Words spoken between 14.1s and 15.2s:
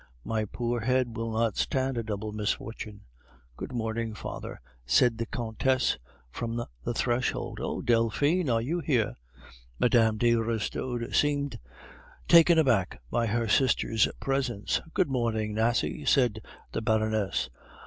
presence. "Good